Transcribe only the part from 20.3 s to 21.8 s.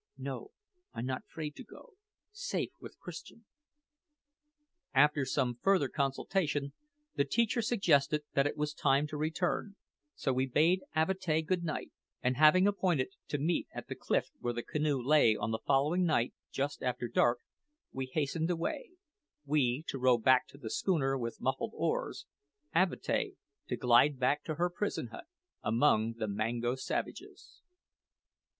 to the schooner with muffled